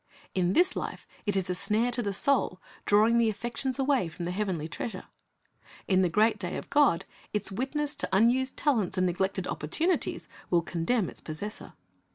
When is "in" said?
0.33-0.53, 5.87-6.01